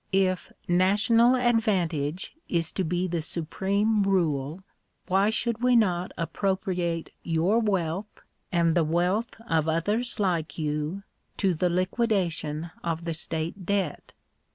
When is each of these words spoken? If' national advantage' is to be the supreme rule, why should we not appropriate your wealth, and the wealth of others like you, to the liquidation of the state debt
If' 0.13 0.51
national 0.67 1.35
advantage' 1.35 2.33
is 2.49 2.71
to 2.71 2.83
be 2.83 3.07
the 3.07 3.21
supreme 3.21 4.01
rule, 4.01 4.63
why 5.05 5.29
should 5.29 5.61
we 5.61 5.75
not 5.75 6.11
appropriate 6.17 7.13
your 7.21 7.59
wealth, 7.59 8.23
and 8.51 8.73
the 8.73 8.83
wealth 8.83 9.39
of 9.47 9.69
others 9.69 10.19
like 10.19 10.57
you, 10.57 11.03
to 11.37 11.53
the 11.53 11.69
liquidation 11.69 12.71
of 12.83 13.05
the 13.05 13.13
state 13.13 13.63
debt 13.63 14.13